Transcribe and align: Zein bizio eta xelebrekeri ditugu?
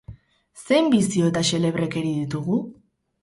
Zein 0.61 0.87
bizio 0.95 1.27
eta 1.31 1.45
xelebrekeri 1.51 2.13
ditugu? 2.21 2.57